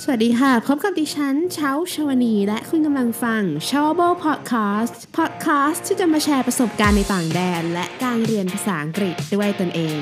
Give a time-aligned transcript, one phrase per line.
[0.00, 9.96] สวัสดีค่ะ พบกับดิฉันเช้าชวนี และคุณกำลังฟัง s h o w a b l e Podcast Podcast ที่จะมาแชร์ประสบการณ์ในต่างแดน และการเรียนภาษาอังกฤษด้วยตนเอง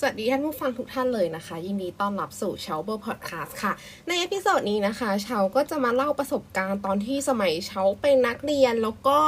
[0.00, 3.72] สวัสดีท่านผู้ฟังทุกท่านเลยนะคะ ยินดีต้อนรับสู่เชาเบอร์พอดแคสต์ค่ะ
[4.08, 9.18] ใน episode นี้นะคะเชาก็จะมาเล่าประสบการณ์ตอนที่สมัยเชาเป็นนักเรียนแล้วก็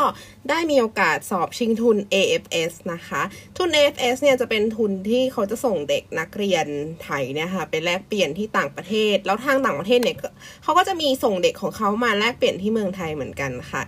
[0.48, 3.22] ได้มีโอกาสสอบชิงทุน AFS นะคะ
[3.56, 6.66] ทุน AFS เนี่ยจะเป็นทุนที่เขาจะส่งเด็กนักเรียน
[7.02, 10.16] ไทยเนี่ยค่ะไปแลกเปลี่ยนที่ต่างประเทศ แล้วทางต่างประเทศเนี่ย
[10.62, 13.82] เขาก็จะมีส่งเด็กของเขามาแลกเปลี่ยนที่เมืองไทยเหมือนกันค่ะ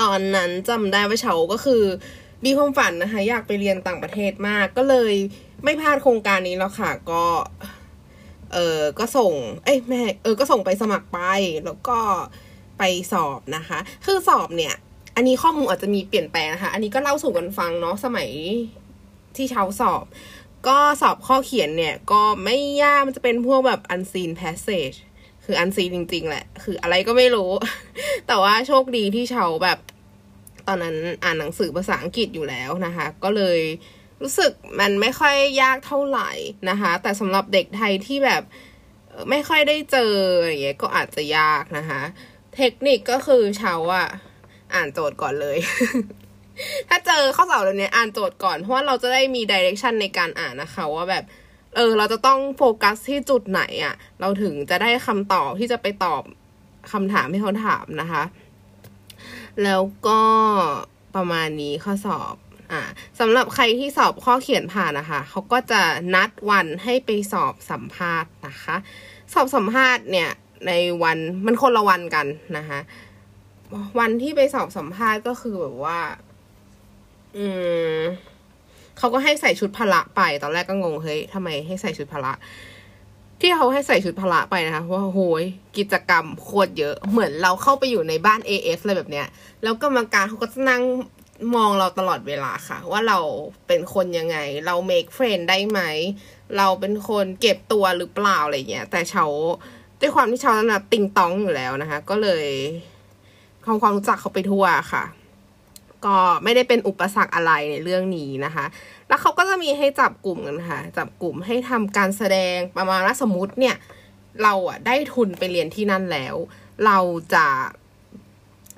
[0.00, 1.84] ตอนนั้นจำได้ว่าเชาก็คือ
[2.44, 5.14] มีความฝันนะคะ อยากไปเรียนต่างประเทศมาก ก็เลย
[5.64, 7.24] ไม่พลาดโครงการนี้แล้วค่ะ ก็
[8.52, 9.32] เออก็ส่ง
[9.64, 11.18] เอ้ยแม่เออก็ส่งไปสมัครไป
[11.64, 11.98] แล้วก็
[12.78, 12.82] ไป
[13.12, 14.74] สอบนะคะ คือสอบเนี่ย
[15.16, 18.30] อันนี้ข้อมูลอาจจะมีเปลี่ยนแปลงนะคะ อันนี้ก็เล่าสู่กันฟังเนาะสมัย
[19.36, 20.04] ที่เช้าสอบ
[20.68, 24.96] ก็สอบข้อเขียนเนี่ย ก็ไม่ยากมันจะเป็นพวกแบบ unseen passage
[25.44, 27.50] คือ unseen จริง ๆ แหละ คืออะไรก็ไม่รู้
[28.26, 29.78] แต่ว่าโชคดีที่เชาแบบ
[30.68, 33.60] ตอนนั้นอ่านหนังสือภาษาอังกฤษอยู่แล้วนะคะ ก็เลย
[34.22, 36.30] รู้สึกมันไม่ค่อยยากเท่าไหร่
[36.70, 38.42] นะคะ แต่สำหรับเด็กไทยที่แบบ
[39.30, 42.00] ไม่ค่อยได้เจออย่างเงี้ยก็อาจจะยากนะคะ
[42.56, 44.08] เทคนิคก็คือเชาอะ
[44.74, 45.58] อ่านโจทย์ก่อนเลย
[46.88, 51.24] ถ้าเจอข้อสอบแบบนี้อ่านโจทย์ก่อน เพราะว่าเราจะได้มีดิเรกชันในการอ่านนะคะ ว่าแบบ
[51.74, 56.22] เออ เราจะต้องโฟกัสที่จุดไหนอะเราถึงจะได้คำตอบที่จะไปตอบ
[56.92, 58.22] คำถามที่เขาถามนะคะ
[59.64, 60.22] แล้วก็
[61.14, 62.34] ประมาณนี้ข้อสอบ
[62.72, 62.80] อ่า
[63.20, 65.82] สำหรับใครที่สอบข้อเขียนผ่านนะคะ เขาก็จะ
[66.14, 68.76] นัดวันให้ไปสอบสัมภาษณ์นะคะ
[69.34, 70.30] สอบสัมภาษณ์เนี่ย
[70.66, 70.72] ใน
[71.02, 72.26] วันมันคนละวันกัน
[72.58, 72.80] นะคะ
[73.98, 76.00] วันที่ไปสอบสัมภาษณ์ก็คือแบบว่า
[77.36, 77.46] อื
[77.96, 77.98] ม
[78.98, 82.32] เขาก็ให้ใส่ชุดพละไป ตอนแรกก็งงเฮ้ยทำไมให้ใส่ชุดพละ
[83.42, 85.44] ที่เขาให้ใส่ชุดพละไปนะคะว่าโหย
[85.78, 89.28] กิจกรรมโคตรเยอะเหมือนเราเข้าไปอยู่ในบ้าน AF อะไรแบบเนี้ย
[89.62, 90.82] แล้วกรรมการเขาก็จะนั่ง
[91.54, 93.18] มองเราตลอดเวลาค่ะ ว่าเรา
[93.66, 94.36] เป็นคนยังไง
[94.66, 95.80] เรา make friend ได้ไหม
[96.56, 99.26] เราเป็นคนเก็บตัวหรือเปล่าอะไรเงี้ยแต่เชา
[100.00, 102.46] ด้วยความที่เชานั้นติงตองอยู่แล้วนะคะ ก็เลย
[103.66, 105.04] ทำความรู้จักเขาไปทั่วค่ะ
[106.04, 108.64] ก็ไม่ได้เป็นอุปสรรคอะไรในเรื่องนี้นะคะ
[109.12, 113.76] แล้วเขาก็จะมีให้จับกลุ่มกันค่ะ จับกลุ่มให้ทำการแสดงประมาณว่าสมมติเนี่ย
[114.42, 116.34] เราอะได้ทุนไปเรียนที่นั่นแล้ว
[116.86, 116.98] เรา
[117.34, 117.46] จะ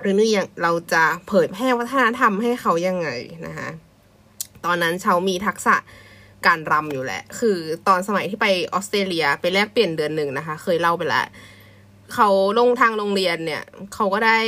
[0.01, 3.09] หรือนี่ยังเราจะเผยแพร่วัฒนธรรมให้เขายังไง
[3.45, 3.69] นะคะ
[4.65, 5.75] ตอนนั้นเชามีทักษะ
[6.45, 7.57] การรำอยู่แหละ คือ
[7.87, 11.25] ตอนสมัยที่ไปออสเตรเลียไปแลกเปลี่ยนเดือนหนึ่งนะคะ เคยเล่าไปแล้ว
[12.13, 12.29] เขา
[12.59, 13.63] ลงทางโรงเรียนเนี่ย
[13.93, 14.39] เขาก็ได้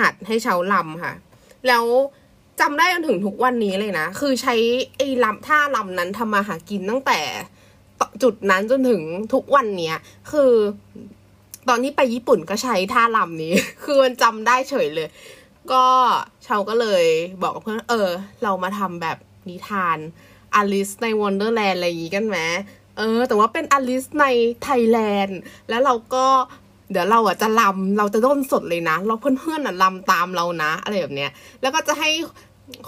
[0.00, 1.14] หัดให้เชาลำค่ะ
[1.68, 1.84] แล้ว
[2.60, 4.54] จำได้จนถึงทุกวันนี้เลยนะ คือใช้
[4.96, 7.20] ไอ้รำท่ารำนั้นทำมาหากินตั้งแต่
[8.22, 9.02] จุดนั้นจนถึง
[9.34, 9.96] ทุกวันเนี้ย
[10.32, 10.52] คือ
[11.68, 13.52] ตอนที่ไปญี่ปุ่นก็ใช้ท่ารำนี้
[13.84, 15.08] คือมันจำได้เฉยเลย
[15.72, 15.84] ก็
[16.44, 17.04] เชาก็เลย
[17.42, 18.08] บอกกับเพื่อนเออ
[18.42, 19.98] เรามาทำแบบนิทาน
[20.54, 22.38] อลิสในว o นเดอร์แลนด์อะไรอย่างงี้กันไหม
[22.96, 24.26] เออ แต่ว่าเป็น Alice in
[24.62, 25.38] Thailand
[25.68, 26.26] แล้วเราก็
[26.90, 32.10] เดี๋ยวเราอะจะลำเราจะด้นสดเลยนะ เราเพื่อนๆอะลำตามเรานะอะไรแบบเนี้ย แล้วก็จะให้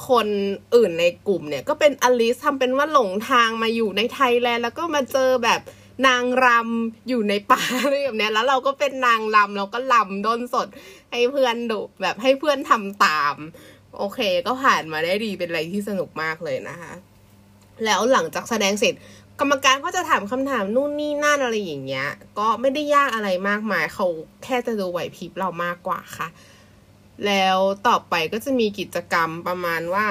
[0.08, 0.26] คน
[0.74, 5.60] อื่นในกลุ่มเนี่ย ก็เป็นอลิสทำเป็นว่าหลงทางมาอยู่ในไทยแลนด์แล้วก็มาเจอแบบ
[6.06, 10.68] นางรำอยู่ในป่าอะไรแบบเนี้ยแล้วเราก็เป็นนางรำเราก็ลำด้นสด
[11.10, 13.34] ให้เพื่อนดูแบบให้เพื่อนทำตาม
[13.98, 16.92] โอเค ก็ผ่านมาได้ดีเป็นอะไรที่สนุกมากเลยนะคะ
[17.84, 18.94] แล้วหลังจากแสดงเสร็จ
[19.40, 22.08] กรรมการก็จะถามคำถามนู่นนี่นั่นอะไรอย่างเงี้ย
[22.38, 24.06] ก็ไม่ได้ยากอะไรมากมาย เขา
[24.44, 26.28] แค่จะดูไหวพริบเรามากกว่าค่ะ
[27.26, 30.06] แล้วต่อไปก็จะมีกิจกรรมประมาณว่า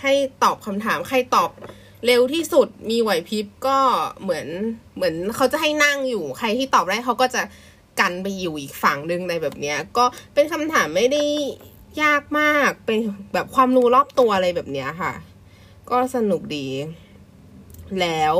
[0.00, 0.12] ให้
[0.42, 1.50] ตอบคำถามใครตอบ
[2.06, 3.78] เร็วที่สุดมีไหวพริบก็
[4.22, 4.46] เหมือน
[4.96, 7.42] เหมือนเขาจะให้นั่งอยู่ใครที่ตอบได้เขาก็จะ
[8.00, 10.04] กันไปอยู่อีกฝั่งหนึ่งในแบบเนี้ย ก็
[10.34, 11.24] เป็นคำถามไม่ได้
[12.02, 12.98] ยากมากเป็น
[13.34, 15.12] แบบความรู้รอบตัวอะไรแบบเนี้ยค่ะ
[15.90, 16.66] ก็สนุกดี
[18.00, 18.34] แล้ว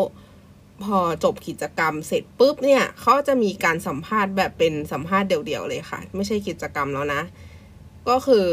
[0.85, 7.23] พอจบกิจกรรมเสร็จปุ๊บเนี่ยเขาจะมีการสัมภาษณ์แบบเป็นสัมภาษณ์เดี่ยวๆเลยค่ะ ไม่ใช่กิจกรรมแล้วนะ
[8.08, 8.49] ก็คือ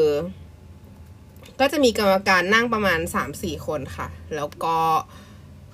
[1.59, 4.77] ก็จะมีกรรมการนั่งประมาณสามสี่คนค่ะ แล้วก็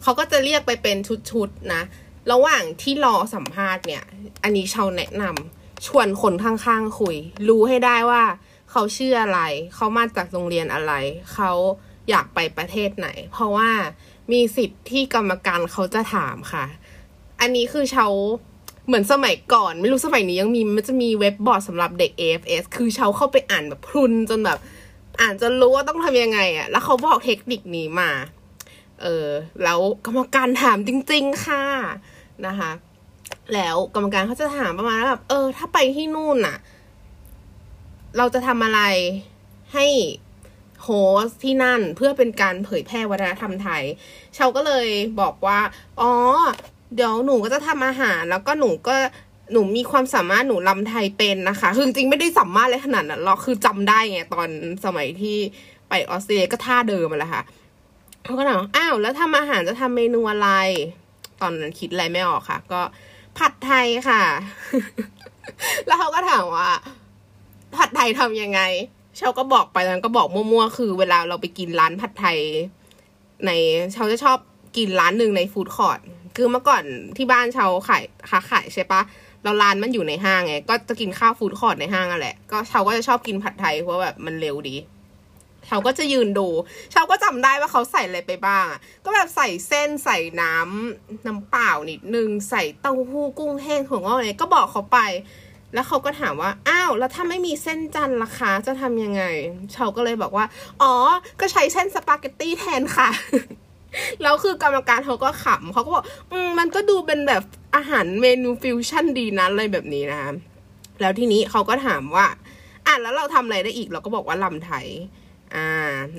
[0.01, 0.97] เขาก็จะเรียกไปเป็น
[1.31, 1.81] ชุดๆนะ
[2.31, 4.03] ระหว่างที่รอสัมภาษณ์เนี่ย
[4.43, 7.15] อันนี้ชาวแนะนำชวนคนข้างๆคุย
[7.47, 8.23] รู้ให้ได้ว่า
[8.71, 9.41] เขาชื่ออะไร
[9.75, 10.93] เขามาจากโรงเรียนอะไร
[11.33, 11.51] เขา
[12.09, 13.69] อยากไปประเทศไหน เพราะว่า
[14.31, 16.65] มีสิทธิ์ที่กรรมการเขาจะถามค่ะ
[17.41, 18.07] อันนี้คือเชา
[18.87, 24.59] เหมือนสมัยก่อน ไม่รู้สมัยนี้ยังมีมันจะมีเว็บบอร์ดสำหรับเด็ก AFS คือเชาเข้าไปอ่านแบบพรุนจนแบบ
[25.21, 28.11] อ่านจนรู้ว่าต้องทำยังไงอะแล้วเขาบอกเทคนิคนี้มา
[29.01, 29.27] เออ
[29.63, 31.63] แล้วกรรมการถามจริง ๆ ค่ะ
[32.47, 32.71] นะคะ
[33.53, 36.57] แล้วกรรมการเขาจะถามประมาณแบบเออ ถ้าไปที่นู่นน่ะ
[38.17, 38.81] เราจะทำอะไร
[39.73, 39.85] ให้
[40.83, 40.87] โฮ
[41.27, 43.83] สที่นั่นเพื่อเป็นการเผยแพร่วัฒนธรรมไทย
[44.35, 44.87] เชาก็เลย
[45.21, 45.59] บอกว่า
[46.01, 46.11] อ๋อ
[46.95, 48.95] เดี๋ยวหนูก็จะทำอาหาร แล้วก็หนูก็
[49.51, 54.49] หนูมีความสามารถหนูลำไทยเป็นนะคะคือจริงไม่ได้สามารถเลยขนาดนั้นหรอกคือจำได้ไงตอน
[54.85, 55.37] สมัยที่
[55.89, 57.43] ไปออสเตรเลียก็ท่าเดิมแหละค่ะ
[58.23, 60.49] เขาก็ถามอ้าวแล้วทำอาหารจะทำเมนูอะไร
[61.41, 62.81] ตอนนั้นคิดอะไรไม่ออกค่ะ ก็
[63.37, 64.23] ผัดไทยค่ะ
[65.85, 66.69] แล้วเขาก็ถามว่า
[67.75, 68.61] ผัดไทยทำยังไง
[69.17, 72.39] เชาก็บอกไปแล้วก็บอกมั่วๆ คือเวลาเราไปกินร้านผัดไทย
[73.45, 73.51] ใน
[73.93, 74.37] เชาจะชอบ
[74.77, 75.99] กินร้านหนึ่งใน food court
[76.35, 76.83] คือเมื่อก่อน
[77.17, 79.01] ที่บ้านเชาขายค้าขายใช่ปะ
[79.43, 84.75] เราร้านมันอยู่ในห้างไง ก็จะกินข้าว food court ในห้างอะแหละ ก็เชาก็จะชอบกินผัดไทยเพราะแบบมันเร็วดี
[85.65, 86.47] เชาก็จะยืนดู
[86.91, 94.99] เชาก็จำได้ว่าเขาใส่อะไรไปบ้างอะ ก็แบบใส่เส้นใส่น้ำน้ำเปล่านิดนึง ใส่เต้าหู้กุ้งแห้งถั่วงอกอะไรก็บอกเขาไป
[95.73, 99.23] แล้วเขาก็ถามว่า อ้าว แล้วถ้าไม่มีเส้นจันท์ล่ะคะจะทำยังไง
[99.73, 100.45] เชาก็เลยบอกว่า
[100.81, 100.93] อ๋อ
[101.39, 103.09] ก็ใช้เส้นสปาเกตตี้แทนค่ะ
[104.21, 107.43] แล้วคือกรรมการเขาก็ขำเขาก็บอก อืม มันก็ดูเป็นแบบ
[107.75, 110.31] อาหารเมนูฟิวชั่นดีนะอะไรแบบนี้นะคะ
[111.01, 112.25] แล้วทีนี้เขาก็ถามว่า
[112.85, 114.87] อะ แล้วเราทำอะไรได้อีก เราก็บอกว่าลำไทย
[115.55, 115.67] อ่า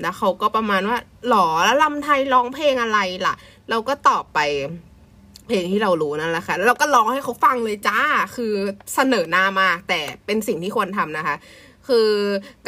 [0.01, 0.97] แล้วเขาก็ประมาณว่า
[1.29, 3.35] หรอ แล้วลำไทยร้องเพลงอะไรล่ะ
[3.69, 4.39] เราก็ตอบไป
[5.49, 7.99] เพลงที่เรารู้นั่นแหละค่ะ แล้วเราก็ร้องให้เขาฟังเลยจ้า
[8.35, 8.53] คือ
[8.95, 11.35] เสนอหน้ามากแต่เป็นสิ่งที่ควรทำนะคะ
[11.87, 12.09] คือ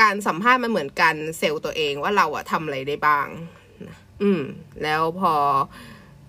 [0.01, 3.27] การสัมภาษณ์มันเหมือนกันเซลล์ตัวเองว่าเราอะทำอะไรได้บ้าง
[4.21, 4.41] อืม
[4.83, 5.33] แล้วพอ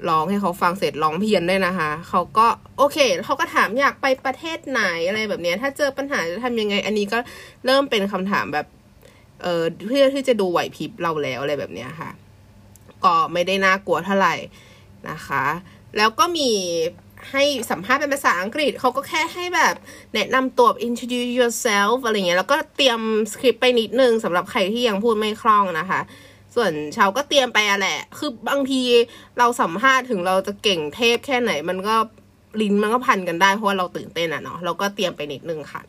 [0.09, 2.47] ร้องให้เขาฟังเสร็จร้องเพียนด้วยนะคะ เขาก็
[2.79, 7.19] โอเคเขาก็ถามอยากไปประเทศไหนอะไรแบบนี้ถ้าเจอปัญหาจะทำยังไง อันนี้ก็
[7.67, 8.67] เริ่มเป็นคำถามแบบ
[9.43, 12.11] เออเพื่อที่จะดูไหวพริบเราแล้วอะไรแบบนี้ค่ะ
[13.05, 14.35] ก็ไม่ได้น่ากลัวเท่าไหร่
[15.11, 15.45] นะคะ
[15.97, 16.51] แล้วก็มี
[17.31, 19.75] ให้สัมภาษณ์เป็นภาษาอังกฤษ เขาก็แค่ให้แบบ
[20.15, 23.01] แนะนำตัว introduce yourself อะไรเงี้ย แล้วก็เตรียม
[23.33, 26.01] สคริปต์ไปนิดนึงสำหรับใครที่ยังพูดไม่คล่องนะคะ
[26.55, 28.83] ส่วนชาวก็เตรียมไปอะแหละ คือบางที
[29.39, 31.97] เราสัมภาษณ์ถึงเราจะเก่งเทพแค่ไหน มันก็
[32.61, 35.83] ลิ้นมันก็พันกันได้ เพราะว่าเราตื่นเต้นอะเนาะ เราก็เตรียมไปนิดนึงค่ะ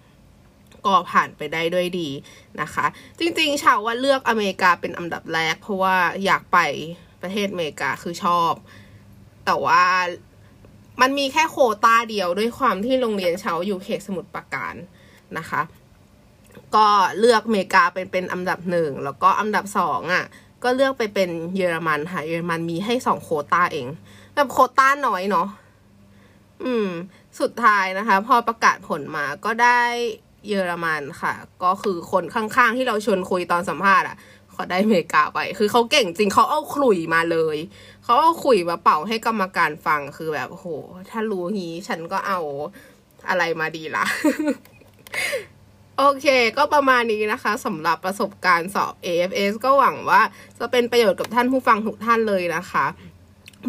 [0.86, 2.10] ก็ผ่านไปได้ด้วยดี
[2.62, 2.86] นะคะ
[3.20, 5.96] จริงๆชาวว่าเลือกอเมริกาเป็นอันดับแรก เพราะว่า
[6.26, 6.60] อยากไป
[7.22, 8.54] ประเทศอเมริกาคือชอบ
[9.46, 9.84] แต่ว่า
[11.02, 14.76] มันมีแค่โคตาเดียวด้วยความที่โรงเรียนเชาอยู่เขตสมุทรปราการ
[15.38, 15.62] นะคะ
[16.76, 16.88] ก็
[17.20, 20.26] เลือกอเมริกาเป็นเป็นอันดับหนึ่งแล้วก็อันดับสองอะ
[20.64, 23.88] ก็เลือกไปเป็นเยอรมันค่ะเยอรมันมีให้สองโคตาเอง
[24.34, 25.48] แบบโคตาน้อยเนาะ
[26.64, 26.90] อืม
[27.40, 29.82] สุดท้ายนะคะ พอประกาศผลมาก็ได้
[30.48, 34.18] เยอรมันค่ะ ก็คือคนข้างๆที่เราชวนคุยตอนสัมภาษณ์อะ
[34.54, 37.58] เขาได้อเมริกาไป คือเขาเก่งจริงเขาเอาขลุ่ยมาเลย
[38.04, 40.68] เขาเอาขลุ่ยมาเป่าให้กรรมการฟังคือแบบโห
[41.10, 42.40] ถ้ารู้งี้ฉันก็เอา
[43.30, 44.06] อะไรมาดีละ
[45.98, 46.28] โอเค
[46.58, 50.22] ก็ประมาณนี้นะคะสำหรับประสบการณ์สอบ AFS ก็หวังว่า
[50.60, 52.86] จะเป็นประโยชน์กับท่านผู้ฟังทุกท่านเลยนะคะ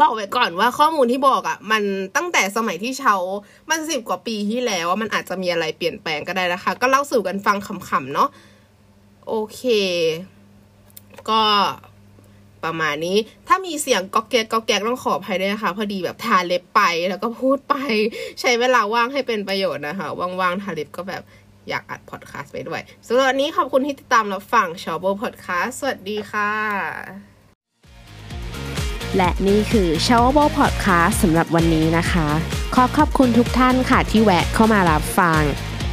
[0.00, 1.82] บอกไว้ก่อนว่าข้อมูลที่บอกอะ่ะ มัน
[2.16, 3.14] ตั้งแต่สมัยที่เชา
[3.70, 8.28] มันสิบกว่าปีที่แล้วมันอาจจะมีอะไรเปลี่ยนแปลงก็ได้นะคะ ก็เล่าสู่กันฟังขำๆเนาะ
[9.28, 9.62] โอเค
[11.30, 11.42] ก็
[12.64, 13.16] ประมาณนี้
[13.48, 17.74] ถ้ามีเสียงก๊อกแก๊กก๊อกแก๊กต้องขออภัยด้วยนะคะ พอดีแบบทาเล็บไปแล้วก็พูดไป
[18.40, 20.08] ใช้เวลาว่างให้เป็นประโยชน์นะคะ
[20.40, 21.22] ว่างๆทาเล็บก็แบบ
[21.68, 26.52] อยากอัดพอดแคสต์ไปด้วยสำหรับวันนี้ขอบคุณที่ติดตามรับฟังชอโบพอดแคสต์สวัสดีค่ะ
[29.16, 32.28] และนี่คือชาวโบพอดแคสต์สำหรับวันนี้นะคะ
[32.74, 35.42] ขอขอบคุณทุกท่านค่ะที่แวะเข้ามารับฟัง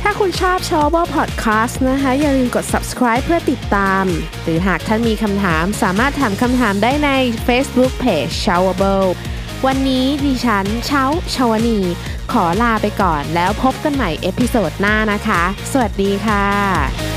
[0.01, 4.05] ถ้าคุณชอบช h o w a b l e Podcast นะคะ อย่าลืมกด subscribe เพื่อติดตาม
[4.43, 7.09] หรือหากท่านมีคำถามสามารถถามคำถามได้ใน
[7.47, 9.09] Facebook Page s h o w a b l e
[9.65, 11.03] วันนี้ดิฉันเช้า
[11.35, 11.79] ชาวนี
[12.31, 17.10] ขอลาไปก่อนแล้วพบกันใหม่ episode หน้านะคะ สวัสดีค่ะ